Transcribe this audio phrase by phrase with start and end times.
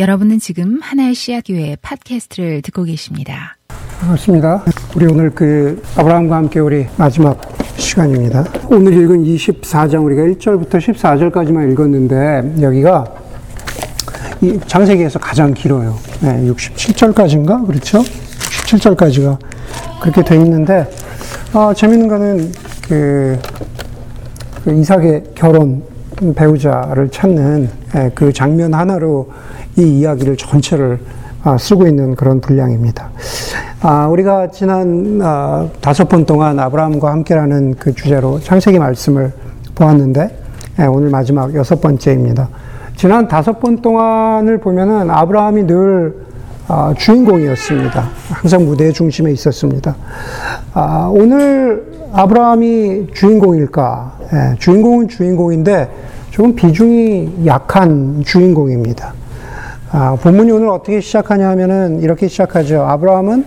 [0.00, 3.58] 여러분은 지금 하나의 씨앗교회 팟캐스트를 듣고 계십니다.
[4.00, 4.64] 반갑습니다.
[4.96, 7.38] 우리 오늘 그 아브라함과 함께 우리 마지막
[7.76, 8.46] 시간입니다.
[8.70, 13.14] 오늘 읽은 24장 우리가 1절부터 14절까지만 읽었는데 여기가
[14.40, 15.94] 이 장세기에서 가장 길어요.
[16.22, 17.66] 네, 67절까지인가?
[17.66, 17.98] 그렇죠?
[17.98, 19.38] 67절까지가
[20.00, 20.90] 그렇게 돼 있는데
[21.52, 22.52] 아, 재밌는 거는
[22.88, 23.38] 그,
[24.64, 25.82] 그 이삭의 결혼
[26.34, 29.30] 배우자를 찾는 예, 그 장면 하나로
[29.80, 31.00] 이 이야기를 전체를
[31.42, 33.10] 아, 쓰고 있는 그런 분량입니다.
[33.80, 39.32] 아, 우리가 지난 아, 다섯 번 동안 아브라함과 함께라는 그 주제로 창세기 말씀을
[39.74, 40.38] 보았는데
[40.80, 42.48] 예, 오늘 마지막 여섯 번째입니다.
[42.96, 46.14] 지난 다섯 번 동안을 보면은 아브라함이 늘
[46.98, 48.08] 주인공이었습니다.
[48.28, 49.96] 항상 무대의 중심에 있었습니다.
[51.10, 54.18] 오늘 아브라함이 주인공일까?
[54.32, 55.90] 예, 주인공은 주인공인데
[56.30, 59.14] 조금 비중이 약한 주인공입니다.
[59.92, 62.82] 아, 본문이 오늘 어떻게 시작하냐 하면은 이렇게 시작하죠.
[62.82, 63.44] 아브라함은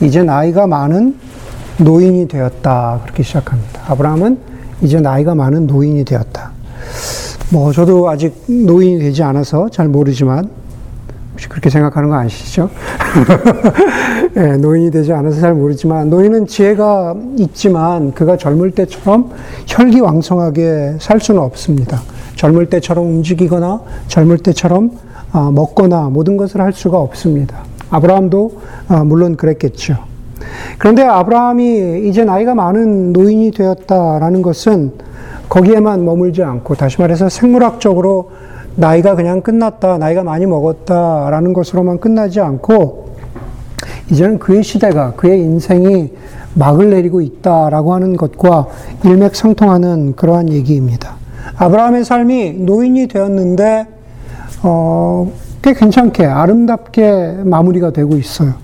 [0.00, 1.14] 이제 나이가 많은
[1.78, 2.98] 노인이 되었다.
[3.04, 3.80] 그렇게 시작합니다.
[3.86, 4.38] 아브라함은
[4.82, 6.50] 이제 나이가 많은 노인이 되었다.
[7.52, 10.50] 뭐, 저도 아직 노인이 되지 않아서 잘 모르지만,
[11.32, 12.70] 혹시 그렇게 생각하는 거 아시죠?
[14.34, 19.30] 네, 노인이 되지 않아서 잘 모르지만, 노인은 지혜가 있지만, 그가 젊을 때처럼
[19.66, 22.02] 혈기왕성하게 살 수는 없습니다.
[22.34, 27.58] 젊을 때처럼 움직이거나, 젊을 때처럼 아, 먹거나 모든 것을 할 수가 없습니다.
[27.90, 28.52] 아브라함도
[28.88, 29.96] 아, 물론 그랬겠죠.
[30.78, 34.92] 그런데 아브라함이 이제 나이가 많은 노인이 되었다라는 것은
[35.48, 38.30] 거기에만 머물지 않고 다시 말해서 생물학적으로
[38.76, 43.14] 나이가 그냥 끝났다, 나이가 많이 먹었다라는 것으로만 끝나지 않고
[44.10, 46.12] 이제는 그의 시대가, 그의 인생이
[46.54, 48.66] 막을 내리고 있다라고 하는 것과
[49.04, 51.16] 일맥상통하는 그러한 얘기입니다.
[51.56, 53.93] 아브라함의 삶이 노인이 되었는데
[54.64, 55.30] 어,
[55.62, 58.54] 꽤 괜찮게 아름답게 마무리가 되고 있어요.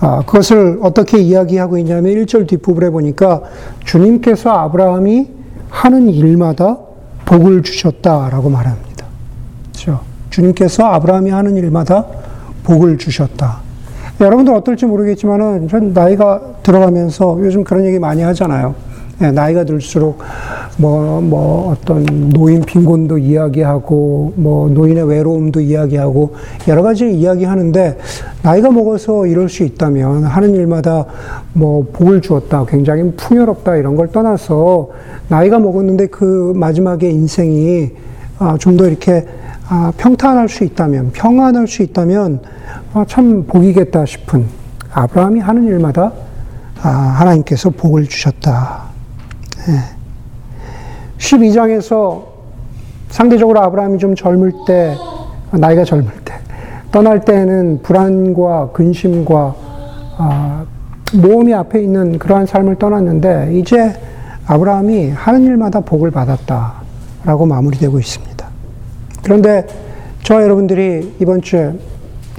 [0.00, 3.42] 아, 그것을 어떻게 이야기하고 있냐면 1절 뒷부분에 보니까
[3.84, 5.28] 주님께서 아브라함이
[5.70, 6.78] 하는 일마다
[7.24, 9.06] 복을 주셨다라고 말합니다.
[9.72, 10.00] 그렇죠?
[10.30, 12.04] 주님께서 아브라함이 하는 일마다
[12.64, 13.60] 복을 주셨다.
[14.20, 18.74] 여러분들 어떨지 모르겠지만은 전 나이가 들어가면서 요즘 그런 얘기 많이 하잖아요.
[19.20, 20.20] 예, 나이가 들수록
[20.76, 26.36] 뭐, 뭐 어떤 노인 빈곤도 이야기하고 뭐 노인의 외로움도 이야기하고
[26.68, 27.98] 여러 가지 이야기하는데
[28.42, 31.04] 나이가 먹어서 이럴 수 있다면 하는 일마다
[31.52, 34.90] 뭐 복을 주었다 굉장히 풍요롭다 이런 걸 떠나서
[35.26, 37.90] 나이가 먹었는데 그 마지막에 인생이
[38.38, 39.26] 아, 좀더 이렇게
[39.68, 42.40] 아, 평탄할 수 있다면 평안할 수 있다면
[42.94, 44.46] 아, 참 복이겠다 싶은
[44.92, 46.12] 아브라함이 하는 일마다
[46.80, 48.97] 하나님께서 복을 주셨다.
[51.18, 52.22] 12장에서
[53.08, 54.96] 상대적으로 아브라함이 좀 젊을 때,
[55.52, 56.34] 나이가 젊을 때,
[56.92, 59.54] 떠날 때는 불안과 근심과
[60.18, 60.64] 아,
[61.14, 63.94] 모험이 앞에 있는 그러한 삶을 떠났는데, 이제
[64.46, 68.46] 아브라함이 하는 일마다 복을 받았다라고 마무리되고 있습니다.
[69.22, 69.66] 그런데
[70.22, 71.72] 저와 여러분들이 이번 주에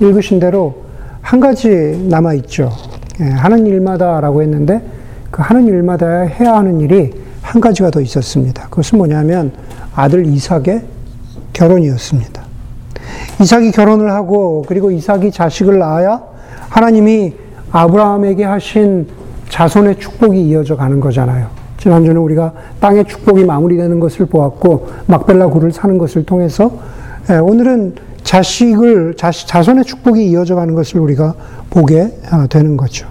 [0.01, 0.83] 읽으신 대로
[1.21, 2.71] 한 가지 남아 있죠.
[3.19, 4.81] 예, 하는 일마다라고 했는데,
[5.31, 7.11] 그 하는 일마다 해야 하는 일이
[7.49, 8.67] 한 가지가 더 있었습니다.
[8.69, 9.51] 그것은 뭐냐면
[9.95, 10.83] 아들 이삭의
[11.53, 12.43] 결혼이었습니다.
[13.41, 16.21] 이삭이 결혼을 하고 그리고 이삭이 자식을 낳아야
[16.69, 17.33] 하나님이
[17.71, 19.07] 아브라함에게 하신
[19.49, 21.47] 자손의 축복이 이어져 가는 거잖아요.
[21.77, 26.71] 지난주는 우리가 땅의 축복이 마무리되는 것을 보았고 막벨라 굴을 사는 것을 통해서
[27.31, 31.33] 예, 오늘은 자식을 자손의 축복이 이어져 가는 것을 우리가
[31.71, 33.07] 보게 아, 되는 거죠.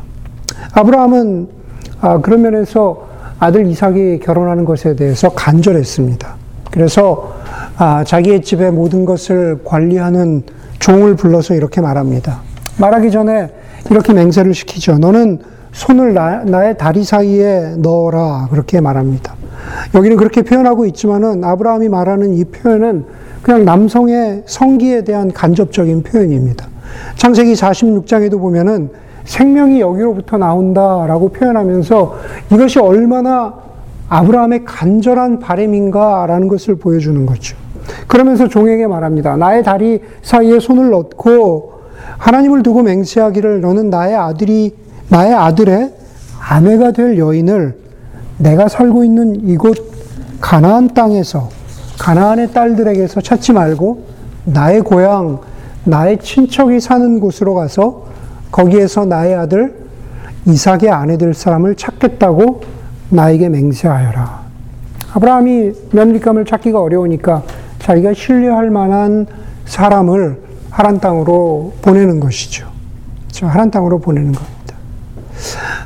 [0.74, 1.48] 아브라함은
[2.00, 3.07] 아, 그런 면에서
[3.38, 6.36] 아들 이삭이 결혼하는 것에 대해서 간절했습니다.
[6.70, 7.34] 그래서
[7.76, 10.42] 아, 자기의 집의 모든 것을 관리하는
[10.80, 12.40] 종을 불러서 이렇게 말합니다.
[12.78, 13.50] 말하기 전에
[13.90, 14.98] 이렇게 맹세를 시키죠.
[14.98, 15.38] 너는
[15.72, 18.48] 손을 나, 나의 다리 사이에 넣어라.
[18.50, 19.34] 그렇게 말합니다.
[19.94, 23.04] 여기는 그렇게 표현하고 있지만은 아브라함이 말하는 이 표현은
[23.42, 26.66] 그냥 남성의 성기에 대한 간접적인 표현입니다.
[27.16, 28.90] 창세기 46장에도 보면은
[29.28, 32.16] 생명이 여기로부터 나온다라고 표현하면서
[32.50, 33.54] 이것이 얼마나
[34.08, 37.56] 아브라함의 간절한 바램인가라는 것을 보여주는 거죠.
[38.06, 39.36] 그러면서 종에게 말합니다.
[39.36, 41.74] 나의 다리 사이에 손을 넣고
[42.16, 44.74] 하나님을 두고 맹세하기를 너는 나의 아들이
[45.10, 45.92] 나의 아들의
[46.40, 47.76] 아내가 될 여인을
[48.38, 49.92] 내가 살고 있는 이곳
[50.40, 51.50] 가나안 땅에서
[51.98, 54.04] 가나안의 딸들에게서 찾지 말고
[54.44, 55.40] 나의 고향
[55.84, 58.07] 나의 친척이 사는 곳으로 가서
[58.50, 59.74] 거기에서 나의 아들
[60.46, 62.62] 이삭의 아내 될 사람을 찾겠다고
[63.10, 64.48] 나에게 맹세하여라.
[65.14, 67.42] 아브라함이 며느리감을 찾기가 어려우니까
[67.78, 69.26] 자기가 신뢰할 만한
[69.64, 70.40] 사람을
[70.70, 72.68] 하란 땅으로 보내는 것이죠.
[73.28, 74.74] 저 하란 땅으로 보내는 겁니다.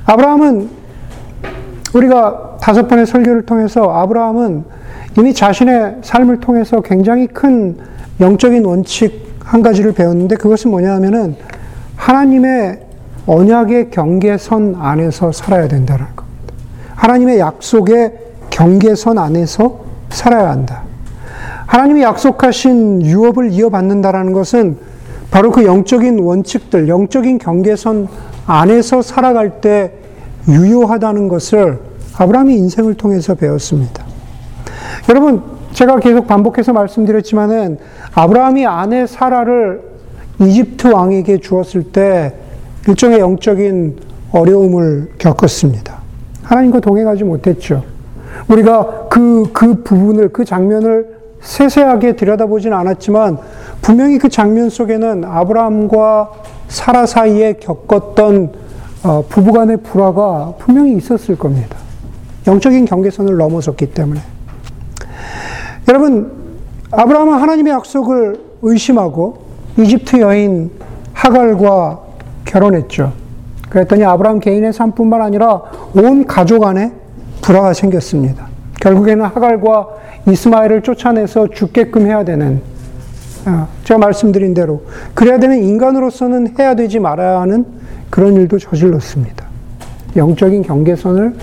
[0.06, 0.70] 아브라함은
[1.94, 4.64] 우리가 다섯 번의 설교를 통해서 아브라함은
[5.18, 7.76] 이미 자신의 삶을 통해서 굉장히 큰
[8.20, 11.36] 영적인 원칙 한 가지를 배웠는데 그것은 뭐냐 하면은
[11.96, 12.80] 하나님의
[13.26, 16.54] 언약의 경계선 안에서 살아야 된다는 겁니다.
[16.96, 18.12] 하나님의 약속의
[18.50, 19.80] 경계선 안에서
[20.10, 20.82] 살아야 한다.
[21.66, 24.76] 하나님이 약속하신 유업을 이어받는다라는 것은
[25.30, 28.08] 바로 그 영적인 원칙들, 영적인 경계선
[28.46, 29.92] 안에서 살아갈 때
[30.48, 31.80] 유효하다는 것을
[32.18, 34.04] 아브라함이 인생을 통해서 배웠습니다.
[35.08, 35.42] 여러분,
[35.72, 37.78] 제가 계속 반복해서 말씀드렸지만은
[38.14, 39.91] 아브라함이 아내 사라를
[40.46, 42.34] 이집트 왕에게 주었을 때
[42.88, 43.96] 일종의 영적인
[44.32, 45.98] 어려움을 겪었습니다.
[46.42, 47.84] 하나님과 동행하지 못했죠.
[48.48, 53.38] 우리가 그, 그 부분을, 그 장면을 세세하게 들여다보진 않았지만
[53.80, 56.30] 분명히 그 장면 속에는 아브라함과
[56.68, 58.52] 사라 사이에 겪었던
[59.04, 61.76] 어, 부부간의 불화가 분명히 있었을 겁니다.
[62.46, 64.20] 영적인 경계선을 넘어섰기 때문에.
[65.88, 66.30] 여러분,
[66.92, 70.70] 아브라함은 하나님의 약속을 의심하고 이집트 여인
[71.12, 72.00] 하갈과
[72.44, 73.12] 결혼했죠.
[73.70, 75.62] 그랬더니 아브라함 개인의 삶뿐만 아니라
[75.94, 76.92] 온 가족 안에
[77.40, 78.46] 불화가 생겼습니다.
[78.80, 79.88] 결국에는 하갈과
[80.28, 82.60] 이스마엘을 쫓아내서 죽게끔 해야 되는
[83.46, 84.82] 어, 제가 말씀드린 대로
[85.14, 87.64] 그래야 되는 인간으로서는 해야 되지 말아야 하는
[88.10, 89.44] 그런 일도 저질렀습니다.
[90.16, 91.34] 영적인 경계선을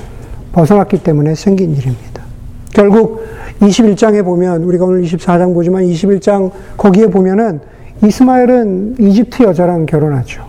[0.54, 2.24] 벗어났기 때문에 생긴 일입니다.
[2.72, 3.26] 결국
[3.62, 7.60] 21장에 보면 우리가 오늘 24장 보지만 21장 거기에 보면은
[8.04, 10.44] 이스마엘은 이집트 여자랑 결혼하죠.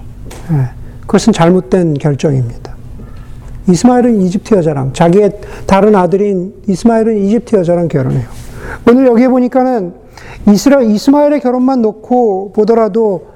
[0.52, 0.70] 예,
[1.02, 2.74] 그것은 잘못된 결정입니다.
[3.68, 8.28] 이스마엘은 이집트 여자랑 자기의 다른 아들인 이스마엘은 이집트 여자랑 결혼해요.
[8.88, 9.94] 오늘 여기에 보니까는
[10.48, 13.28] 이스라 이스마엘의 결혼만 놓고 보더라도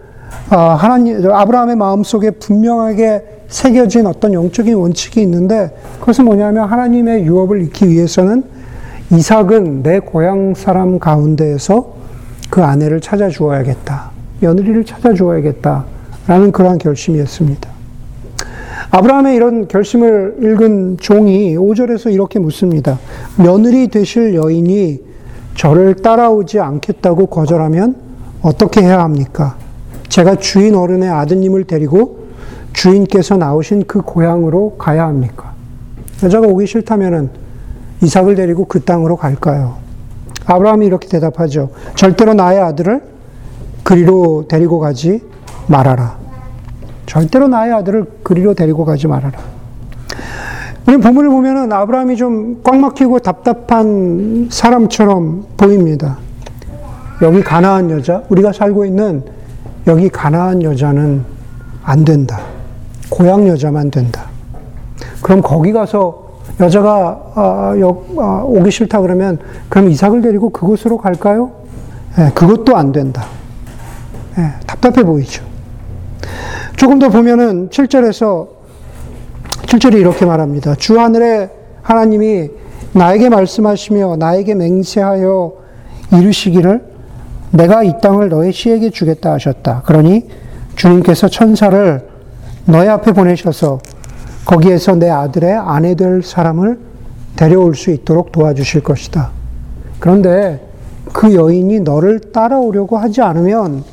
[0.50, 7.62] 아, 하나님 아브라함의 마음 속에 분명하게 새겨진 어떤 영적인 원칙이 있는데 그것은 뭐냐면 하나님의 유업을
[7.62, 8.44] 잊기 위해서는
[9.12, 12.03] 이삭은 내 고향 사람 가운데에서
[12.54, 14.12] 그 아내를 찾아 주어야겠다.
[14.38, 15.84] 며느리를 찾아 주어야겠다.
[16.28, 17.68] 라는 그러한 결심이었습니다.
[18.92, 23.00] 아브라함의 이런 결심을 읽은 종이 5절에서 이렇게 묻습니다.
[23.36, 25.00] 며느리 되실 여인이
[25.56, 27.96] 저를 따라오지 않겠다고 거절하면
[28.40, 29.56] 어떻게 해야 합니까?
[30.08, 32.28] 제가 주인 어른의 아드님을 데리고
[32.72, 35.54] 주인께서 나오신 그 고향으로 가야 합니까?
[36.22, 37.30] 여자가 오기 싫다면은
[38.00, 39.83] 이삭을 데리고 그 땅으로 갈까요?
[40.46, 41.70] 아브라함이 이렇게 대답하죠.
[41.94, 43.02] 절대로 나의 아들을
[43.82, 45.22] 그리로 데리고 가지
[45.66, 46.16] 말아라.
[47.06, 49.38] 절대로 나의 아들을 그리로 데리고 가지 말아라.
[50.86, 56.18] 우리 본문을 보면은 아브라함이 좀 꽉 막히고 답답한 사람처럼 보입니다.
[57.22, 59.22] 여기 가나안 여자, 우리가 살고 있는
[59.86, 61.24] 여기 가나안 여자는
[61.82, 62.40] 안 된다.
[63.10, 64.26] 고향 여자만 된다.
[65.22, 66.23] 그럼 거기 가서
[66.60, 71.50] 여자가 아, 여, 아, 오기 싫다 그러면 그럼 이삭을 데리고 그곳으로 갈까요?
[72.18, 73.26] 예, 그것도 안 된다.
[74.38, 75.44] 예, 답답해 보이죠.
[76.76, 78.48] 조금 더 보면은 7절에서
[79.66, 80.74] 7절이 이렇게 말합니다.
[80.76, 81.50] 주 하늘에
[81.82, 82.50] 하나님이
[82.92, 85.52] 나에게 말씀하시며 나에게 맹세하여
[86.12, 86.84] 이르시기를
[87.50, 89.82] 내가 이 땅을 너의 씨에게 주겠다 하셨다.
[89.86, 90.28] 그러니
[90.76, 92.06] 주님께서 천사를
[92.66, 93.80] 너의 앞에 보내셔서
[94.44, 96.78] 거기에서 내 아들의 아내 될 사람을
[97.36, 99.30] 데려올 수 있도록 도와주실 것이다.
[99.98, 100.66] 그런데
[101.12, 103.84] 그 여인이 너를 따라오려고 하지 않으면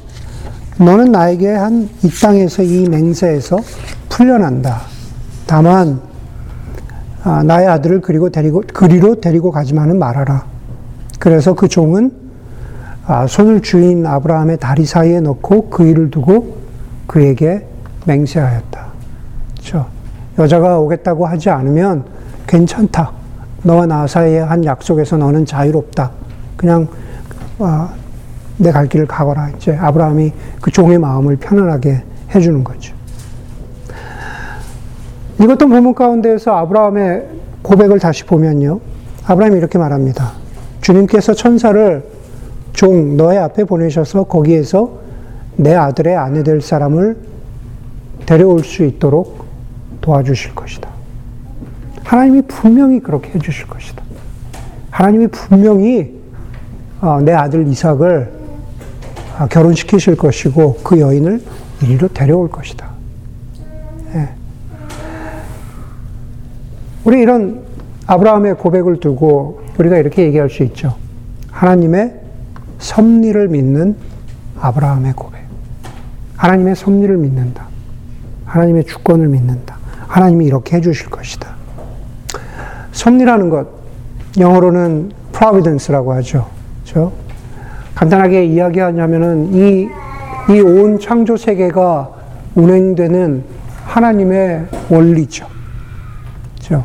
[0.78, 3.58] 너는 나에게 한 이 땅에서 이 맹세에서
[4.10, 4.82] 풀려난다.
[5.46, 6.02] 다만
[7.24, 10.46] 아, 나의 아들을 그리고 데리고 그리로 데리고 가지만은 말아라.
[11.20, 12.12] 그래서 그 종은
[13.06, 16.58] 아, 손을 주인 아브라함의 다리 사이에 넣고 그 일을 두고
[17.06, 17.68] 그에게
[18.06, 18.86] 맹세하였다.
[19.54, 19.86] 그렇죠?
[20.42, 22.04] 여자가 오겠다고 하지 않으면
[22.48, 23.12] 괜찮다.
[23.64, 26.12] 너와 나 사이의 한 약속에서 너는 자유롭다.
[26.58, 26.88] 그냥
[27.60, 27.90] 아,
[28.58, 29.50] 내갈 길을 가거라.
[29.56, 32.96] 이제 아브라함이 그 종의 마음을 편안하게 해주는 거죠.
[35.40, 37.28] 이것도 본문 가운데에서 아브라함의
[37.62, 38.80] 고백을 다시 보면요.
[39.26, 40.32] 아브라함이 이렇게 말합니다.
[40.82, 42.04] 주님께서 천사를
[42.74, 45.02] 종 너의 앞에 보내셔서 거기에서
[45.56, 47.18] 내 아들의 아내 될 사람을
[48.26, 49.51] 데려올 수 있도록
[50.02, 50.90] 도와주실 것이다.
[52.04, 54.04] 하나님이 분명히 그렇게 해주실 것이다.
[54.90, 56.20] 하나님이 분명히
[57.00, 58.32] 어, 내 아들 이삭을
[59.40, 61.42] 어, 결혼시키실 것이고 그 여인을
[61.82, 62.90] 이리로 데려올 것이다.
[64.14, 64.30] 예.
[67.06, 67.64] 우리 이런
[68.06, 70.96] 아브라함의 고백을 두고 우리가 이렇게 얘기할 수 있죠.
[71.50, 72.20] 하나님의
[72.80, 73.96] 섭리를 믿는
[74.60, 75.42] 아브라함의 고백.
[76.36, 77.68] 하나님의 섭리를 믿는다.
[78.46, 79.81] 하나님의 주권을 믿는다.
[80.12, 81.56] 하나님이 이렇게 해주실 것이다.
[82.92, 83.68] 섭리라는 것,
[84.38, 86.48] 영어로는 providence라고 하죠.
[86.84, 87.14] 그렇죠?
[87.96, 89.88] 간단하게 이야기하냐면은 이,
[90.50, 92.10] 이 온 창조 세계가
[92.56, 93.44] 운행되는
[93.86, 95.48] 하나님의 원리죠.
[96.58, 96.84] 그렇죠?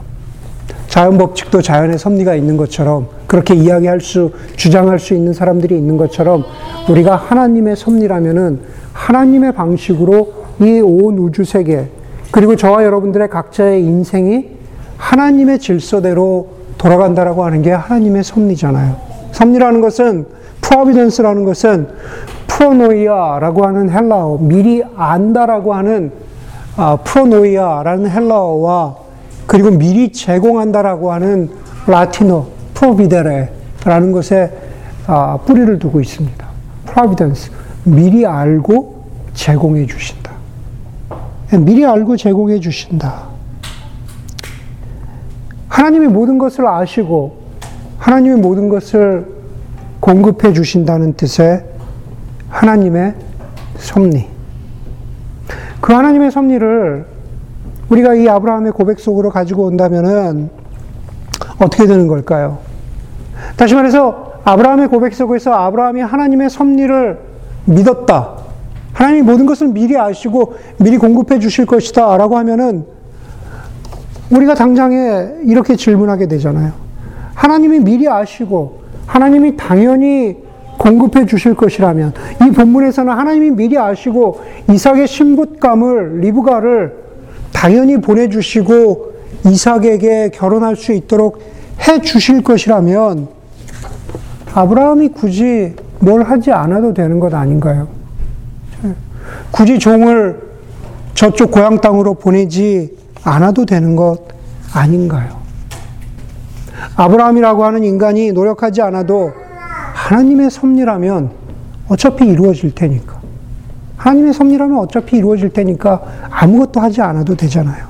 [0.87, 6.45] 자연 법칙도 자연의 섭리가 있는 것처럼 그렇게 이야기할 수, 주장할 수 있는 사람들이 있는 것처럼
[6.89, 8.61] 우리가 하나님의 섭리라면은
[8.93, 11.89] 하나님의 방식으로 이 온 우주 세계,
[12.37, 14.51] 그리고 저와 여러분들의 각자의 인생이
[14.99, 18.95] 하나님의 질서대로 돌아간다라고 하는 게 하나님의 섭리잖아요.
[19.33, 20.27] 섭리라는 것은
[20.61, 21.89] 프로비던스라는 것은
[22.47, 26.13] 프로노이아라고 하는 헬라어, 미리 안다라고 하는
[26.77, 28.97] 아, 프로노이아라는 헬라어와
[29.47, 31.49] 그리고 미리 제공한다라고 하는
[31.87, 34.53] 라틴어 프로비데레라는 것에
[35.07, 36.47] 아, 뿌리를 두고 있습니다.
[36.85, 37.51] 프로비던스
[37.85, 40.26] 미리 알고 제공해 주신다.
[41.53, 43.29] 미리 알고 제공해 주신다.
[45.69, 47.39] 하나님이 모든 것을 아시고
[47.99, 49.27] 하나님이 모든 것을
[50.01, 51.65] 공급해 주신다는 뜻의
[52.49, 53.15] 하나님의
[53.77, 54.27] 섭리.
[55.81, 57.07] 그 하나님의 섭리를
[57.89, 60.51] 우리가 이 아브라함의 고백 속으로 가지고 온다면은
[61.59, 62.59] 어떻게 되는 걸까요?
[63.57, 67.21] 다시 말해서 아브라함의 고백 속에서 아브라함이 하나님의 섭리를
[67.67, 68.36] 믿었다.
[68.97, 72.17] 하나님이 모든 것을 미리 아시고 미리 공급해 주실 것이다.
[72.17, 72.87] 라고 하면은
[74.31, 76.73] 우리가 당장에 이렇게 질문하게 되잖아요.
[77.35, 80.39] 하나님이 미리 아시고 하나님이 당연히
[80.79, 82.15] 공급해 주실 것이라면
[82.47, 84.41] 이 본문에서는 하나님이 미리 아시고
[84.73, 86.97] 이삭의 신부감을 리브가를
[87.53, 89.13] 당연히 보내주시고
[89.47, 91.43] 이삭에게 결혼할 수 있도록
[91.87, 93.29] 해 주실 것이라면
[94.55, 98.06] 아브라함이 굳이 뭘 하지 않아도 되는 것 아닌가요?
[99.51, 100.41] 굳이 종을
[101.15, 104.19] 저쪽 고향 땅으로 보내지 않아도 되는 것
[104.73, 105.37] 아닌가요?
[106.97, 109.33] 아브라함이라고 하는 인간이 노력하지 않아도
[109.95, 111.31] 하나님의 섭리라면
[111.89, 113.21] 어차피 이루어질 테니까.
[113.97, 117.87] 하나님의 섭리라면 어차피 이루어질 테니까 아무것도 하지 않아도 되잖아요.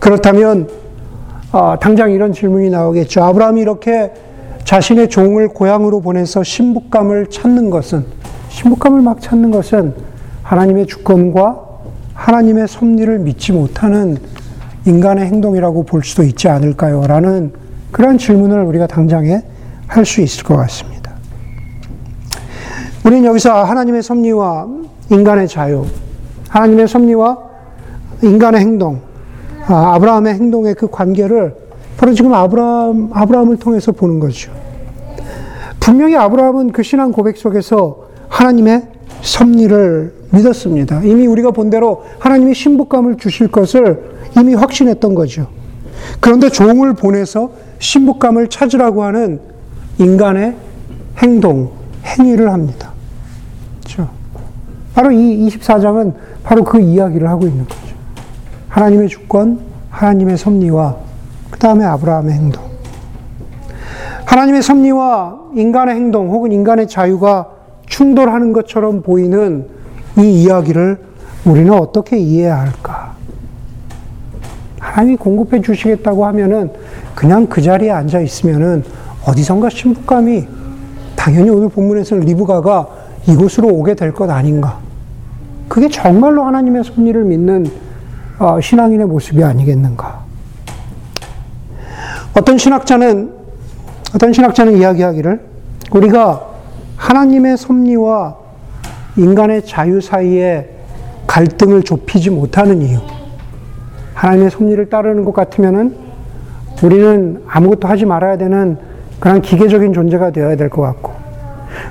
[0.00, 0.68] 그렇다면
[1.52, 3.22] 어, 당장 이런 질문이 나오겠죠.
[3.22, 4.10] 아브라함이 이렇게
[4.64, 8.06] 자신의 종을 고향으로 보내서 신부감을 찾는 것은
[8.52, 9.94] 신부감을 막 찾는 것은
[10.42, 11.60] 하나님의 주권과
[12.12, 14.18] 하나님의 섭리를 믿지 못하는
[14.84, 17.06] 인간의 행동이라고 볼 수도 있지 않을까요?
[17.06, 17.52] 라는
[17.90, 19.42] 그런 질문을 우리가 당장에
[19.86, 21.12] 할 수 있을 것 같습니다.
[23.04, 24.68] 우리는 여기서 하나님의 섭리와
[25.10, 25.84] 인간의 자유,
[26.48, 27.38] 하나님의 섭리와
[28.22, 29.00] 인간의 행동,
[29.66, 31.54] 아, 아브라함의 행동의 그 관계를
[31.96, 34.52] 바로 지금 아브라함, 아브라함을 통해서 보는 거죠.
[35.80, 38.01] 분명히 아브라함은 그 신앙 고백 속에서
[38.32, 38.82] 하나님의
[39.20, 41.02] 섭리를 믿었습니다.
[41.02, 45.48] 이미 우리가 본 대로 하나님이 신부감을 주실 것을 이미 확신했던 거죠.
[46.18, 49.40] 그런데 종을 보내서 신부감을 찾으라고 하는
[49.98, 50.56] 인간의
[51.18, 51.70] 행동,
[52.04, 52.92] 행위를 합니다.
[53.80, 54.08] 그렇죠?
[54.94, 57.94] 바로 이 24장은 바로 그 이야기를 하고 있는 거죠.
[58.68, 59.60] 하나님의 주권,
[59.90, 60.96] 하나님의 섭리와
[61.50, 62.62] 그 다음에 아브라함의 행동.
[64.24, 67.51] 하나님의 섭리와 인간의 행동 혹은 인간의 자유가
[67.92, 69.66] 충돌하는 것처럼 보이는
[70.16, 70.98] 이 이야기를
[71.44, 73.12] 우리는 어떻게 이해해야 할까?
[74.80, 76.70] 하나님이 공급해 주시겠다고 하면은
[77.14, 78.82] 그냥 그 자리에 앉아 있으면은
[79.26, 80.46] 어디선가 신부감이
[81.14, 82.88] 당연히 오늘 본문에서는 리브가가
[83.28, 84.78] 이곳으로 오게 될 것 아닌가.
[85.68, 87.66] 그게 정말로 하나님의 섭리를 믿는
[88.38, 90.22] 어, 신앙인의 모습이 아니겠는가.
[92.38, 93.32] 어떤 신학자는
[94.14, 95.40] 어떤 신학자는 이야기하기를
[95.90, 96.51] 우리가
[97.02, 98.36] 하나님의 섭리와
[99.16, 100.70] 인간의 자유 사이에
[101.26, 102.98] 갈등을 좁히지 못하는 이유.
[104.14, 105.96] 하나님의 섭리를 따르는 것 같으면은
[106.80, 108.78] 우리는 아무것도 하지 말아야 되는
[109.18, 111.12] 그런 기계적인 존재가 되어야 될 것 같고,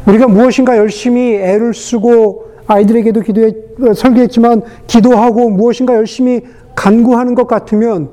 [0.07, 3.51] 우리가 무엇인가 열심히 애를 쓰고 아이들에게도 기도해,
[3.93, 6.41] 설계했지만 기도하고 무엇인가 열심히
[6.75, 8.09] 간구하는 것 같으면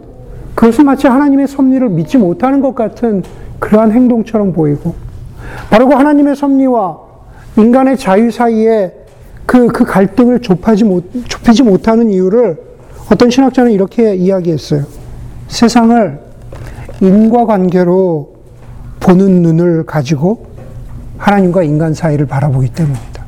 [0.56, 3.22] 그것은 마치 하나님의 섭리를 믿지 못하는 것 같은
[3.60, 4.94] 그러한 행동처럼 보이고,
[5.70, 6.98] 바로 그 하나님의 섭리와
[7.56, 8.92] 인간의 자유 사이에
[9.46, 12.58] 그, 그 갈등을 좁히지, 못, 좁히지 못하는 이유를
[13.10, 14.84] 어떤 신학자는 이렇게 이야기했어요.
[15.48, 16.20] 세상을
[17.00, 18.34] 인과관계로
[19.00, 20.46] 보는 눈을 가지고
[21.16, 23.24] 하나님과 인간 사이를 바라보기 때문이다.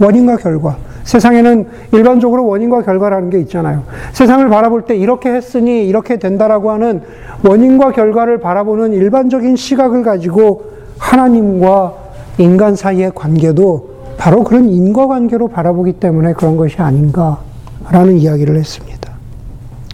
[0.00, 0.76] 원인과 결과.
[1.04, 3.84] 세상에는 일반적으로 원인과 결과라는 게 있잖아요.
[4.12, 7.00] 세상을 바라볼 때 이렇게 했으니 이렇게 된다라고 하는
[7.42, 11.94] 원인과 결과를 바라보는 일반적인 시각을 가지고 하나님과
[12.38, 19.12] 인간 사이의 관계도 바로 그런 인과관계로 바라보기 때문에 그런 것이 아닌가라는 이야기를 했습니다.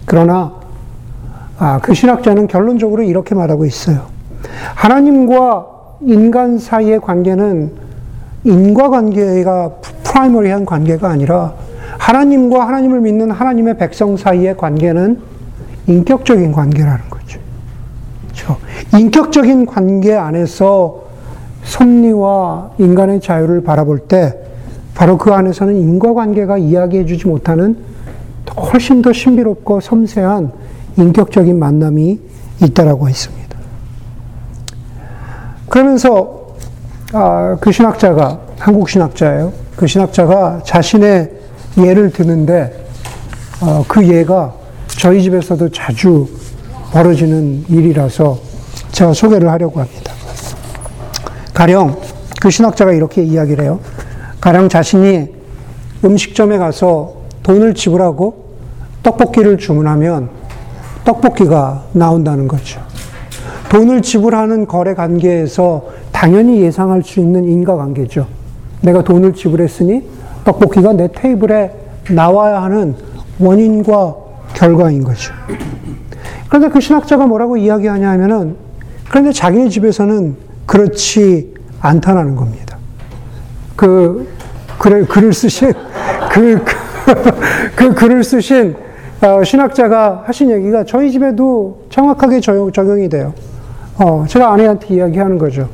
[0.05, 0.53] 그러나
[1.57, 4.07] 아, 그 신학자는 결론적으로 이렇게 말하고 있어요.
[4.75, 5.67] 하나님과
[6.01, 7.71] 인간 사이의 관계는
[8.43, 9.71] 인과관계가
[10.03, 11.53] 프라이머리한 관계가 아니라
[11.97, 15.19] 하나님과 하나님을 믿는 하나님의 백성 사이의 관계는
[15.87, 17.14] 인격적인 관계라는 거죠.
[18.35, 18.57] 그렇죠?
[18.97, 21.03] 인격적인 관계 안에서
[21.63, 24.37] 섭리와 인간의 자유를 바라볼 때
[24.93, 27.77] 바로 그 안에서는 인과관계가 이야기해주지 못하는
[28.55, 30.51] 훨씬 더 신비롭고 섬세한
[30.97, 32.19] 인격적인 만남이
[32.63, 33.57] 있다라고 했습니다.
[35.67, 36.45] 그러면서
[37.11, 39.51] 아, 그 신학자가 한국 신학자예요.
[39.75, 41.31] 그 신학자가 자신의
[41.77, 42.85] 예를 드는데
[43.61, 44.53] 어, 그 예가
[44.87, 46.27] 저희 집에서도 자주
[46.95, 48.39] 벌어지는 일이라서
[48.93, 50.13] 제가 소개를 하려고 합니다.
[51.53, 51.99] 가령
[52.39, 53.81] 그 신학자가 이렇게 이야기를 해요.
[54.39, 55.27] 가령 자신이
[56.05, 58.45] 음식점에 가서 돈을 지불하고
[59.03, 60.29] 떡볶이를 주문하면
[61.03, 62.79] 떡볶이가 나온다는 거죠.
[63.67, 68.25] 돈을 지불하는 거래 관계에서 당연히 예상할 수 있는 인과관계죠.
[68.79, 70.01] 내가 돈을 지불했으니
[70.45, 71.71] 떡볶이가 내 테이블에
[72.09, 72.95] 나와야 하는
[73.37, 74.15] 원인과
[74.53, 75.33] 결과인 거죠.
[76.47, 78.55] 그런데 그 신학자가 뭐라고 이야기하냐 하면은
[79.09, 80.35] 그런데 자기네 집에서는
[80.65, 82.77] 그렇지 않다는 겁니다.
[83.75, 84.27] 그,
[84.79, 85.73] 글을, 글을 쓰신,
[86.31, 88.75] 그, 그, 그 글을 쓰신
[89.21, 93.33] 어, 신학자가 하신 얘기가 저희 집에도 정확하게 적용, 이 돼요.
[93.97, 95.69] 어, 제가 아내한테 이야기하는 거죠.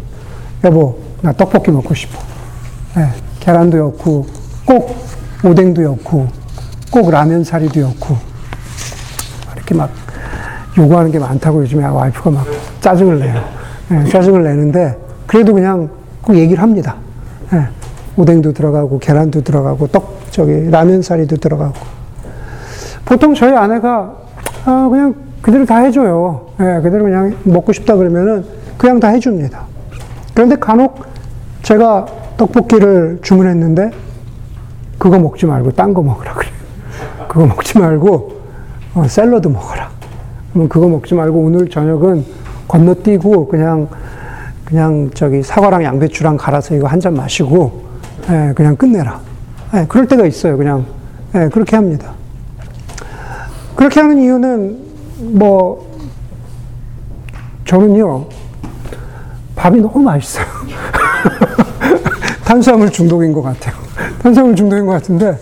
[0.64, 2.20] 여보, 나 떡볶이 먹고 싶어.
[2.96, 3.10] 네,
[3.40, 4.28] 계란도 였고,
[4.66, 4.96] 꼭
[5.44, 6.28] 오뎅도 였고,
[6.92, 8.16] 꼭 라면 사리도 였고,
[9.56, 9.90] 이렇게 막
[10.82, 12.46] 요구하는 게 많다고 요즘에 와이프가 막
[12.82, 13.42] 짜증을 내요.
[13.90, 14.98] 네, 짜증을 내는데,
[15.28, 15.90] 그래도 그냥
[16.22, 16.96] 꼭 얘기를 합니다.
[17.52, 17.68] 네,
[18.18, 21.74] 오뎅도 들어가고, 계란도 들어가고, 떡, 저기, 라면 사리도 들어가고.
[23.06, 24.16] 보통 저희 아내가,
[24.66, 26.48] 아, 그냥 그대로 다 해줘요.
[26.58, 28.46] 네, 그대로 그냥 먹고 싶다 그러면은
[28.78, 29.64] 그냥 다 해줍니다.
[30.34, 31.04] 그런데 간혹
[31.64, 32.06] 제가
[32.38, 33.92] 떡볶이를 주문했는데
[34.98, 36.54] 그거 먹지 말고 딴 거 먹으라 그래요.
[37.28, 38.42] 그거 먹지 말고
[38.94, 39.90] 어, 샐러드 먹어라.
[40.52, 42.26] 그러면 그거 먹지 말고 오늘 저녁은
[42.68, 43.88] 건너뛰고 그냥
[44.66, 47.84] 그냥 저기 사과랑 양배추랑 갈아서 이거 한 잔 마시고
[48.30, 49.20] 예, 그냥 끝내라.
[49.74, 50.58] 예, 그럴 때가 있어요.
[50.58, 50.86] 그냥
[51.36, 52.12] 예, 그렇게 합니다.
[53.76, 54.78] 그렇게 하는 이유는
[55.34, 55.88] 뭐
[57.66, 58.26] 저는요
[59.56, 60.46] 밥이 너무 맛있어요.
[62.46, 63.76] 탄수화물 중독인 것 같아요.
[64.22, 65.38] 탄수화물 중독인 것 같은데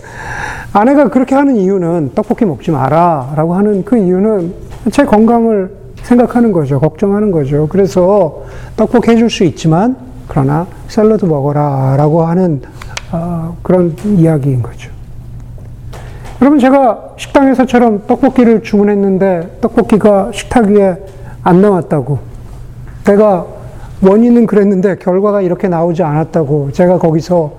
[0.71, 5.71] 아내가 그렇게 하는 이유는 떡볶이 먹지 마라 라고 하는 그 이유는 제 건강을
[6.03, 6.79] 생각하는 거죠.
[6.79, 7.67] 걱정하는 거죠.
[7.67, 8.43] 그래서
[8.75, 9.95] 떡볶이 해줄 수 있지만
[10.27, 12.61] 그러나 샐러드 먹어라 라고 하는
[13.11, 14.91] 어, 그런 이야기인 거죠.
[16.41, 20.97] 여러분 제가 식당에서처럼 떡볶이를 주문했는데 떡볶이가 식탁 위에
[21.43, 22.19] 안 나왔다고
[23.03, 23.45] 내가
[24.01, 27.51] 원인은 그랬는데 결과가 이렇게 나오지 않았다고 제가 거기서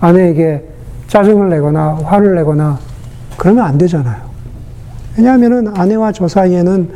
[0.00, 0.64] 아내에게
[1.06, 2.78] 짜증을 내거나 화를 내거나
[3.38, 4.26] 그러면 안 되잖아요.
[5.16, 6.90] 왜냐하면 아내와 저 사이에는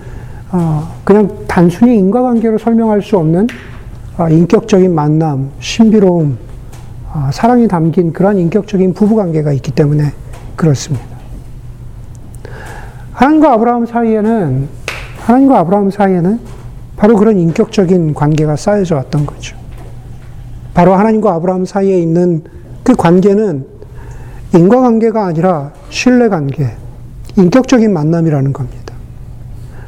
[0.53, 3.47] 어, 그냥 단순히 인과관계로 설명할 수 없는
[4.19, 6.37] 어, 인격적인 만남, 신비로움,
[7.13, 10.13] 어, 사랑이 담긴 그런 인격적인 부부관계가 있기 때문에
[10.57, 11.05] 그렇습니다.
[13.13, 14.69] 하나님과 아브라함 사이에는
[15.21, 16.41] 하나님과 아브라함 사이에는
[16.97, 19.57] 바로 그런 인격적인 관계가 쌓여져 왔던 거죠.
[20.75, 22.43] 바로 하나님과 아브라함 사이에 있는
[22.83, 23.65] 그 관계는
[24.55, 26.71] 인과관계가 아니라 신뢰관계,
[27.37, 28.95] 인격적인 만남이라는 겁니다.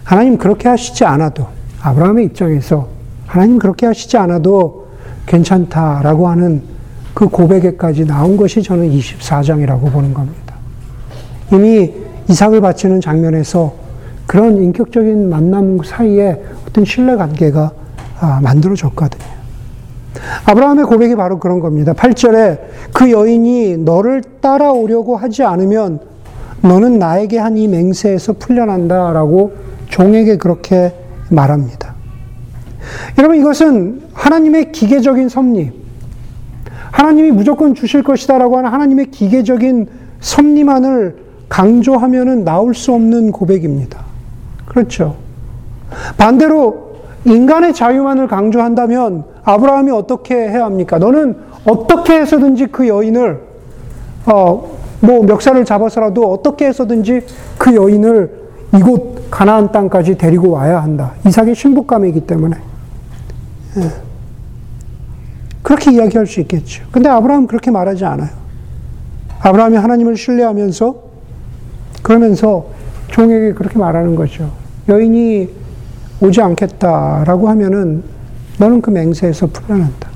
[0.04, 1.46] 하나님 그렇게 하시지 않아도,
[1.80, 2.88] 아브라함의 입장에서
[3.26, 4.88] 하나님 그렇게 하시지 않아도
[5.26, 6.62] 괜찮다라고 하는
[7.14, 10.54] 그 고백에까지 나온 것이 저는 24장이라고 보는 겁니다.
[11.52, 11.92] 이미
[12.28, 13.74] 이삭을 바치는 장면에서
[14.26, 17.72] 그런 인격적인 만남 사이에 어떤 신뢰 관계가
[18.20, 19.32] 아, 만들어졌거든요.
[20.44, 21.92] 아브라함의 고백이 바로 그런 겁니다.
[21.92, 22.60] 8절에
[22.92, 26.00] 그 여인이 너를 따라오려고 하지 않으면
[26.62, 29.52] 너는 나에게 한 이 맹세에서 풀려난다 라고
[29.88, 30.94] 종에게 그렇게
[31.28, 31.94] 말합니다.
[33.18, 35.70] 여러분 이것은 하나님의 기계적인 섭리,
[36.90, 39.88] 하나님이 무조건 주실 것이다 라고 하는 하나님의 기계적인
[40.20, 41.16] 섭리만을
[41.48, 44.00] 강조하면 나올 수 없는 고백입니다.
[44.66, 45.16] 그렇죠.
[46.16, 46.92] 반대로
[47.24, 50.98] 인간의 자유만을 강조한다면 아브라함이 어떻게 해야 합니까?
[50.98, 53.40] 너는 어떻게 해서든지 그 여인을
[54.26, 57.26] 어, 뭐 멱살을 잡아서라도 어떻게 해서든지
[57.58, 58.42] 그 여인을
[58.76, 61.12] 이곳 가나안 땅까지 데리고 와야 한다.
[61.26, 62.56] 이삭의 신부감이기 때문에.
[63.78, 63.90] 예.
[65.62, 66.84] 그렇게 이야기할 수 있겠죠.
[66.92, 68.30] 근데 아브라함은 그렇게 말하지 않아요.
[69.40, 70.94] 아브라함이 하나님을 신뢰하면서
[72.02, 72.66] 그러면서
[73.08, 74.50] 종에게 그렇게 말하는 거죠.
[74.88, 75.48] 여인이
[76.20, 78.04] 오지 않겠다라고 하면은
[78.58, 80.08] 너는 그 맹세에서 풀려난다.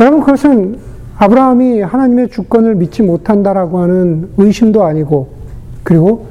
[0.00, 0.78] 여러분 그것은
[1.16, 5.28] 아브라함이 하나님의 주권을 믿지 못한다라고 하는 의심도 아니고
[5.82, 6.26] 그리고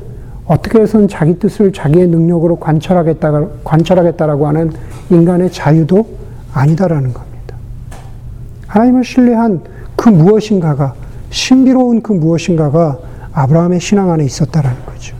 [0.46, 4.72] 어떻게 해서는 자기 뜻을 자기의 능력으로 관철하겠다, 관철하겠다라고 하는
[5.10, 6.06] 인간의 자유도
[6.54, 7.56] 아니다라는 겁니다.
[8.68, 9.62] 하나님을 신뢰한
[9.96, 10.96] 그 무엇인가가,
[11.30, 13.00] 신비로운 그 무엇인가가
[13.32, 15.16] 아브라함의 신앙 안에 있었다라는 거죠.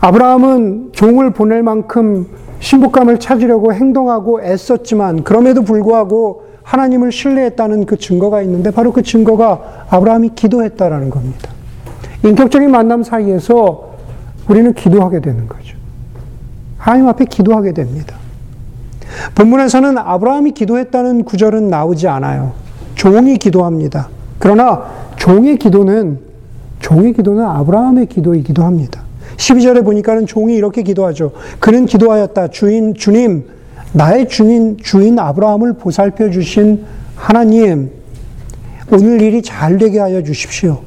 [0.00, 2.26] 아브라함은 종을 보낼 만큼
[2.60, 10.30] 신복감을 찾으려고 행동하고 애썼지만 그럼에도 불구하고 하나님을 신뢰했다는 그 증거가 있는데 바로 그 증거가 아브라함이
[10.34, 11.50] 기도했다라는 겁니다.
[12.24, 13.94] 인격적인 만남 사이에서
[14.48, 15.76] 우리는 기도하게 되는 거죠.
[16.76, 18.16] 하나님 앞에 기도하게 됩니다.
[19.34, 22.52] 본문에서는 아브라함이 기도했다는 구절은 나오지 않아요.
[22.96, 24.08] 종이 기도합니다.
[24.38, 26.20] 그러나 종의 기도는
[26.80, 29.05] 종의 기도는 아브라함의 기도이기도 합니다.
[29.36, 31.32] 12절에 보니까는 종이 이렇게 기도하죠.
[31.58, 32.48] 그는 기도하였다.
[32.48, 33.48] 주인 주님
[33.92, 37.90] 나의 주인 주인 아브라함을 보살펴 주신 하나님
[38.90, 40.82] 오늘 일이 잘 되게 하여 주십시오.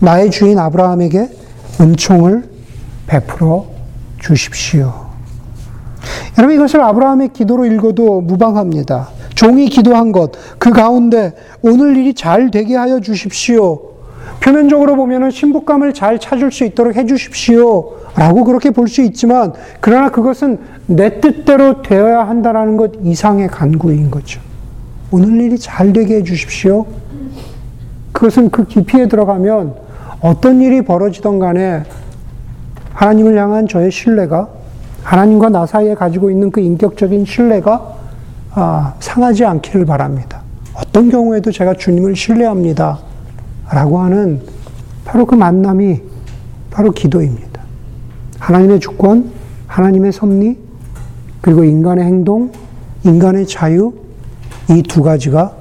[0.00, 1.28] 나의 주인 아브라함에게
[1.80, 2.44] 은총을
[3.06, 3.66] 베풀어
[4.20, 5.08] 주십시오.
[6.38, 9.10] 여러분 이것을 아브라함의 기도로 읽어도 무방합니다.
[9.34, 13.87] 종이 기도한 것, 그 가운데 오늘 일이 잘 되게 하여 주십시오.
[14.48, 17.92] 표면적으로 보면은 신부감을 잘 찾을 수 있도록 해 주십시오.
[18.16, 24.40] 라고 그렇게 볼 수 있지만, 그러나 그것은 내 뜻대로 되어야 한다라는 것 이상의 간구인 거죠.
[25.10, 26.86] 오늘 일이 잘 되게 해 주십시오.
[28.12, 29.74] 그것은 그 깊이에 들어가면
[30.20, 31.82] 어떤 일이 벌어지던 간에
[32.94, 34.48] 하나님을 향한 저의 신뢰가
[35.02, 37.96] 하나님과 나 사이에 가지고 있는 그 인격적인 신뢰가
[38.52, 40.40] 아, 상하지 않기를 바랍니다.
[40.74, 43.07] 어떤 경우에도 제가 주님을 신뢰합니다.
[43.72, 44.40] 라고 하는
[45.04, 46.00] 바로 그 만남이
[46.70, 47.62] 바로 기도입니다.
[48.38, 49.30] 하나님의 주권,
[49.66, 50.58] 하나님의 섭리,
[51.40, 52.52] 그리고 인간의 행동,
[53.04, 53.92] 인간의 자유,
[54.70, 55.54] 이 두 가지가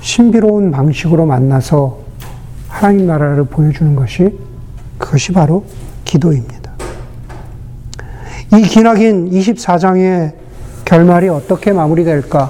[0.00, 1.98] 신비로운 방식으로 만나서
[2.68, 4.36] 하나님 나라를 보여주는 것이
[4.98, 5.64] 그것이 바로
[6.04, 6.72] 기도입니다.
[8.56, 10.32] 이 기나긴 24장의
[10.84, 12.48] 결말이 어떻게 마무리될까?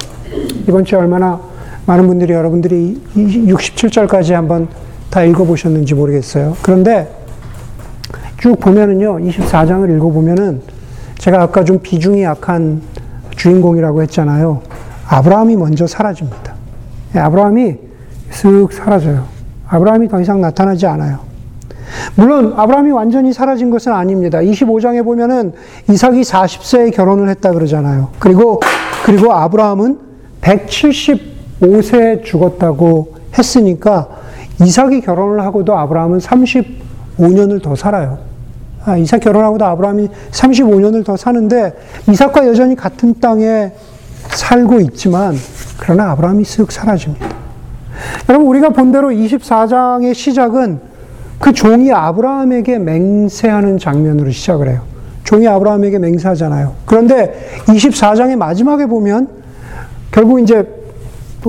[0.66, 1.38] 이번 주에 얼마나
[1.87, 4.68] 많은 분들이 여러분들이 67절까지 한번
[5.11, 6.57] 다 읽어보셨는지 모르겠어요.
[6.62, 7.12] 그런데
[8.38, 10.62] 쭉 보면은요, 24장을 읽어보면은
[11.18, 12.83] 제가 아까 좀 비중이 약한
[13.37, 14.62] 주인공이라고 했잖아요.
[15.09, 16.55] 아브라함이 먼저 사라집니다.
[17.14, 17.77] 예, 아브라함이
[18.31, 19.27] 쓱 사라져요.
[19.68, 21.21] 아브라함이 더 이상 나타나지 않아요.
[22.16, 24.38] 물론 아브라함이 완전히 사라진 것은 아닙니다.
[24.38, 25.53] 25장에 보면은
[25.90, 28.09] 이삭이 40세에 결혼을 했다 그러잖아요.
[28.18, 28.61] 그리고
[29.05, 29.99] 그리고 아브라함은
[31.62, 34.09] 175세에 죽었다고 했으니까
[34.61, 38.18] 이삭이 결혼을 하고도 아브라함은 35년을 더 살아요.
[38.85, 41.72] 아, 이삭 결혼하고도 아브라함이 35년을 더 사는데
[42.11, 43.72] 이삭과 여전히 같은 땅에
[44.29, 45.37] 살고 있지만
[45.79, 47.29] 그러나 아브라함이 쓱 사라집니다.
[48.29, 50.81] 여러분 우리가 본대로 24장의 시작은
[51.38, 54.83] 그 종이 아브라함에게 맹세하는 장면으로 시작을 해요.
[55.25, 56.75] 종이 아브라함에게 맹세하잖아요.
[56.85, 59.29] 그런데 24장의 마지막에 보면
[60.11, 60.82] 결국 이제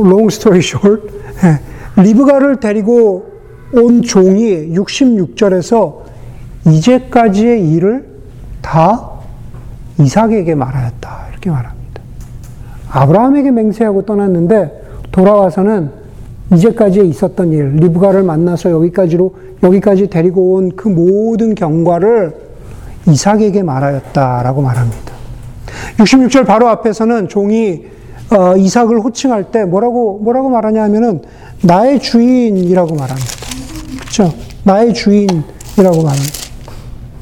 [0.01, 1.07] long story short
[1.43, 3.31] 예, 리브가를 데리고
[3.73, 5.97] 온 종이 66절에서
[6.67, 8.05] 이제까지의 일을
[8.61, 9.09] 다
[9.99, 11.27] 이삭에게 말하였다.
[11.31, 12.01] 이렇게 말합니다.
[12.89, 15.89] 아브라함에게 맹세하고 떠났는데 돌아와서는
[16.53, 22.35] 이제까지 있었던 일, 리브가를 만나서 여기까지로, 여기까지 데리고 온 그 모든 경과를
[23.07, 25.13] 이삭에게 말하였다라고 말합니다.
[25.97, 27.85] 66절 바로 앞에서는 종이
[28.35, 31.21] 어, 이삭을 호칭할 때 뭐라고, 뭐라고 말하냐 하면은
[31.61, 33.31] 나의 주인이라고 말합니다.
[34.01, 34.33] 그죠?
[34.63, 36.37] 나의 주인이라고 말합니다.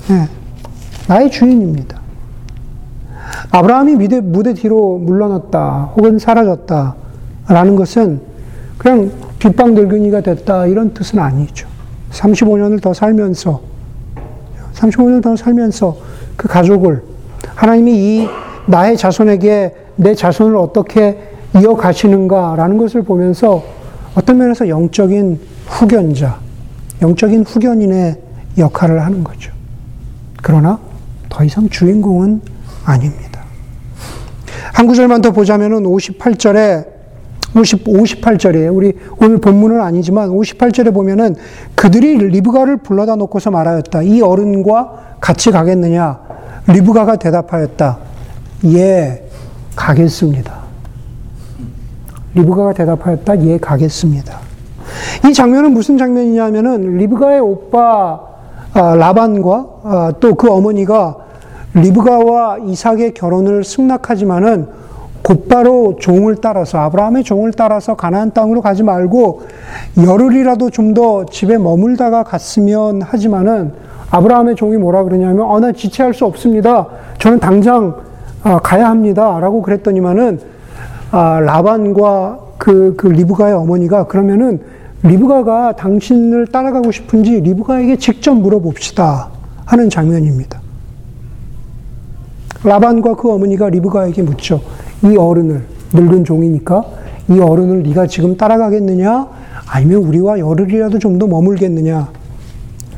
[0.08, 0.28] 네.
[1.08, 2.00] 나의 주인입니다.
[3.52, 6.96] 아브라함이 무대, 무대 뒤로 물러났다, 혹은 사라졌다,
[7.48, 8.22] 라는 것은
[8.78, 11.68] 그냥 뒷방늙은이가 됐다 이런 뜻은 아니죠.
[12.12, 13.62] 35년을 더 살면서
[14.74, 15.98] 35년을 더 살면서
[16.36, 17.04] 그 가족을
[17.56, 18.28] 하나님이 이
[18.68, 21.18] 나의 자손에게 내 자손을 어떻게
[21.56, 23.64] 이어가시는가라는 것을 보면서
[24.16, 26.40] 어떤 면에서 영적인 후견자,
[27.02, 28.16] 영적인 후견인의
[28.58, 29.52] 역할을 하는 거죠.
[30.42, 30.80] 그러나
[31.30, 32.42] 더 이상 주인공은
[32.84, 33.42] 아닙니다.
[34.74, 36.86] 한 구절만 더 보자면은 58절에
[37.56, 38.76] 50, 58절이에요.
[38.76, 41.36] 우리 오늘 본문은 아니지만 58절에 보면은
[41.76, 44.04] 그들이 리브가를 불러다 놓고서 말하였다.
[44.04, 46.20] 이 어른과 같이 가겠느냐?
[46.68, 47.98] 리브가가 대답하였다.
[48.66, 49.30] 예,
[49.76, 50.54] 가겠습니다.
[52.36, 53.44] 리브가가 대답하였다.
[53.46, 54.40] 예, 가겠습니다.
[55.30, 58.20] 이 장면은 무슨 장면이냐면은 리브가의 오빠
[58.74, 61.18] 아, 라반과 아, 또그 어머니가
[61.74, 64.68] 리브가와 이삭의 결혼을 승낙하지만은
[65.24, 69.44] 곧바로 종을 따라서 아브라함의 종을 따라서 가나안 땅으로 가지 말고
[70.04, 73.72] 열흘이라도 좀 더 집에 머물다가 갔으면 하지만은
[74.10, 76.88] 아브라함의 종이 뭐라 그러냐면 어, 나 지체할 수 없습니다.
[77.18, 77.96] 저는 당장
[78.44, 79.40] 아, 가야 합니다.
[79.40, 80.40] 라고 그랬더니만은
[81.12, 84.60] 아, 라반과 그, 그 리브가의 어머니가 그러면은
[85.04, 89.30] 리브가가 당신을 따라가고 싶은지 리브가에게 직접 물어봅시다
[89.66, 90.62] 하는 장면입니다.
[92.64, 94.62] 라반과 그 어머니가 리브가에게 묻죠.
[95.04, 96.86] 이 어른을 늙은 종이니까
[97.30, 99.28] 이 어른을 네가 지금 따라가겠느냐
[99.68, 102.10] 아니면 우리와 열흘이라도 좀 더 머물겠느냐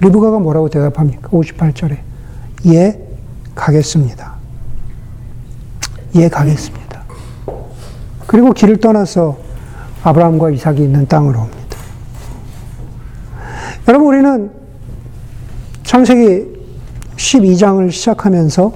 [0.01, 1.29] 리브가가 뭐라고 대답합니까?
[1.29, 1.97] 58절에
[2.67, 2.99] 예
[3.55, 4.32] 가겠습니다.
[6.15, 7.03] 예 가겠습니다.
[8.27, 9.37] 그리고 길을 떠나서
[10.03, 11.77] 아브라함과 이삭이 있는 땅으로 옵니다.
[13.87, 14.51] 여러분 우리는
[15.83, 16.53] 창세기
[17.15, 18.73] 12장을 시작하면서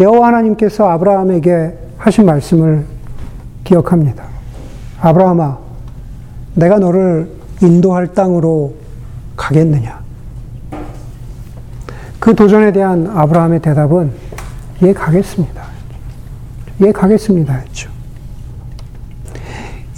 [0.00, 2.84] 여호와 하나님께서 아브라함에게 하신 말씀을
[3.64, 4.24] 기억합니다.
[5.00, 5.58] 아브라함아,
[6.54, 7.30] 내가 너를
[7.62, 8.74] 인도할 땅으로
[9.36, 10.00] 가겠느냐?
[12.18, 14.12] 그 도전에 대한 아브라함의 대답은
[14.82, 15.75] 예, 가겠습니다.
[16.82, 17.54] 예, 가겠습니다.
[17.54, 17.90] 했죠.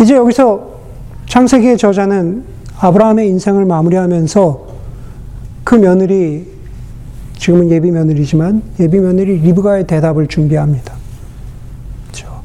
[0.01, 0.79] 이제 여기서
[1.27, 2.45] 창세기의 저자는
[2.79, 4.67] 아브라함의 인생을 마무리하면서
[5.65, 6.47] 그 며느리,
[7.37, 10.95] 지금은 예비 며느리지만 예비 며느리 리브가의 대답을 준비합니다.
[12.07, 12.41] 그렇죠?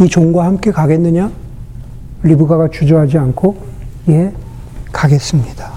[0.00, 1.30] 이 종과 함께 가겠느냐?
[2.22, 3.56] 리브가가 주저하지 않고
[4.08, 4.32] 예,
[4.92, 5.72] 가겠습니다.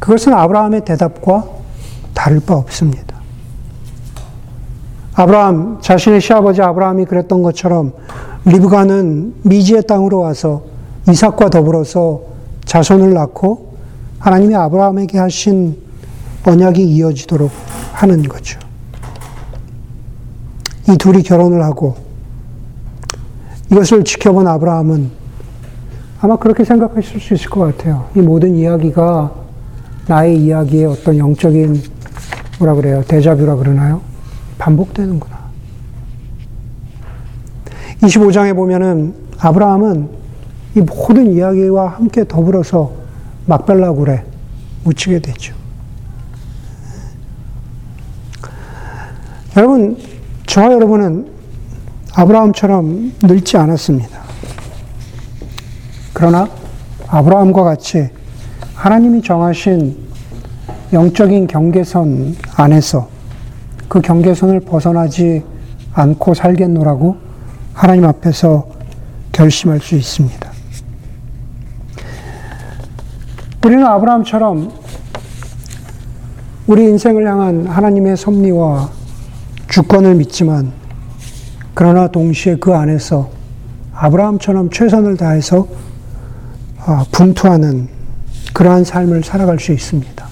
[0.00, 1.46] 그것은 아브라함의 대답과
[2.14, 3.17] 다를 바 없습니다.
[5.18, 7.92] 아브라함, 자신의 시아버지 아브라함이 그랬던 것처럼
[8.44, 10.62] 리브가는 미지의 땅으로 와서
[11.10, 12.20] 이삭과 더불어서
[12.64, 13.74] 자손을 낳고
[14.20, 15.76] 하나님이 아브라함에게 하신
[16.46, 17.50] 언약이 이어지도록
[17.94, 18.60] 하는 거죠.
[20.88, 21.96] 이 둘이 결혼을 하고
[23.72, 25.10] 이것을 지켜본 아브라함은
[26.20, 28.06] 아마 그렇게 생각하실 수 있을 것 같아요.
[28.14, 29.32] 이 모든 이야기가
[30.06, 31.82] 나의 이야기의 어떤 영적인
[32.60, 33.02] 뭐라 그래요?
[33.08, 34.07] 대자뷰라 그러나요?
[34.58, 35.38] 반복되는구나.
[38.02, 40.08] 25장에 보면은 아브라함은
[40.76, 42.92] 이 모든 이야기와 함께 더불어서
[43.46, 44.24] 막벨라굴에
[44.84, 45.54] 묻히게 되죠.
[49.56, 49.96] 여러분,
[50.46, 51.28] 저와 여러분은
[52.14, 54.20] 아브라함처럼 늙지 않았습니다.
[56.12, 56.48] 그러나
[57.08, 58.08] 아브라함과 같이
[58.74, 59.96] 하나님이 정하신
[60.92, 63.17] 영적인 경계선 안에서
[63.88, 65.42] 그 경계선을 벗어나지
[65.94, 67.16] 않고 살겠노라고
[67.72, 68.68] 하나님 앞에서
[69.32, 70.50] 결심할 수 있습니다.
[73.64, 74.72] 우리는 아브라함처럼
[76.66, 78.90] 우리 인생을 향한 하나님의 섭리와
[79.68, 80.72] 주권을 믿지만
[81.74, 83.30] 그러나 동시에 그 안에서
[83.94, 85.66] 아브라함처럼 최선을 다해서
[86.80, 87.88] 아, 분투하는
[88.52, 90.26] 그러한 삶을 살아갈 수 있습니다.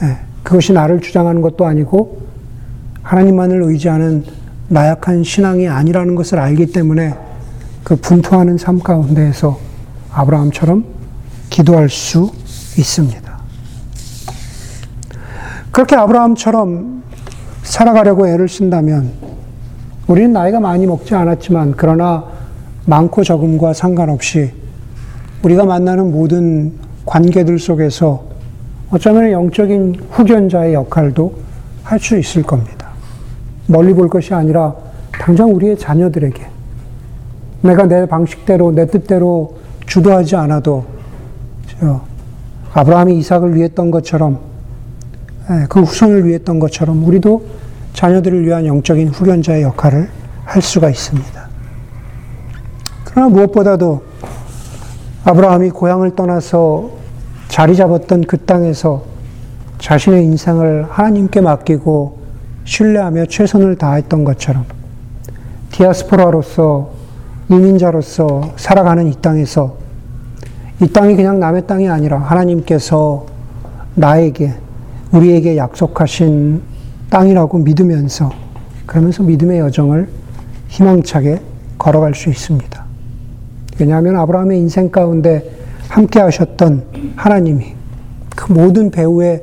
[0.00, 2.22] 네, 그것이 나를 주장하는 것도 아니고
[3.02, 4.24] 하나님만을 의지하는
[4.68, 7.14] 나약한 신앙이 아니라는 것을 알기 때문에
[7.84, 9.58] 그 분투하는 삶 가운데에서
[10.12, 10.84] 아브라함처럼
[11.50, 12.30] 기도할 수
[12.78, 13.32] 있습니다.
[15.70, 17.02] 그렇게 아브라함처럼
[17.62, 19.12] 살아가려고 애를 쓴다면
[20.06, 22.24] 우리는 나이가 많이 먹지 않았지만 그러나
[22.86, 24.52] 많고 적음과 상관없이
[25.42, 26.72] 우리가 만나는 모든
[27.04, 28.31] 관계들 속에서
[28.92, 31.34] 어쩌면 영적인 후견자의 역할도
[31.82, 32.90] 할 수 있을 겁니다.
[33.66, 34.74] 멀리 볼 것이 아니라
[35.12, 36.46] 당장 우리의 자녀들에게
[37.62, 40.84] 내가 내 방식대로 내 뜻대로 주도하지 않아도
[42.72, 44.38] 아브라함이 이삭을 위했던 것처럼
[45.50, 47.44] 예, 그 후손을 위했던 것처럼 우리도
[47.94, 50.08] 자녀들을 위한 영적인 후견자의 역할을
[50.44, 51.48] 할 수가 있습니다.
[53.04, 54.02] 그러나 무엇보다도
[55.24, 57.01] 아브라함이 고향을 떠나서
[57.52, 59.02] 자리 잡았던 그 땅에서
[59.78, 62.18] 자신의 인생을 하나님께 맡기고
[62.64, 64.64] 신뢰하며 최선을 다했던 것처럼
[65.70, 66.92] 디아스포라로서
[67.50, 69.76] 이민자로서 살아가는 이 땅에서
[70.80, 73.26] 이 땅이 그냥 남의 땅이 아니라 하나님께서
[73.96, 74.54] 나에게,
[75.12, 76.62] 우리에게 약속하신
[77.10, 78.32] 땅이라고 믿으면서,
[78.86, 80.08] 그러면서 믿음의 여정을
[80.68, 81.42] 희망차게
[81.76, 82.82] 걸어갈 수 있습니다.
[83.78, 85.61] 왜냐하면 아브라함의 인생 가운데
[85.92, 86.84] 함께 하셨던
[87.16, 87.74] 하나님이
[88.34, 89.42] 그 모든 배우의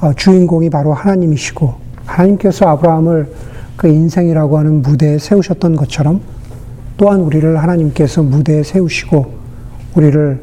[0.00, 1.74] 어, 주인공이 바로 하나님이시고
[2.06, 3.32] 하나님께서 아브라함을
[3.76, 6.20] 그 인생이라고 하는 무대에 세우셨던 것처럼
[6.96, 9.34] 또한 우리를 하나님께서 무대에 세우시고
[9.96, 10.40] 우리를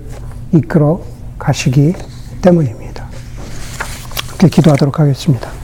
[0.53, 0.99] 이끌어
[1.39, 1.93] 가시기
[2.41, 3.05] 때문입니다.
[4.27, 5.56] 이렇게 기도하도록 하겠습니다.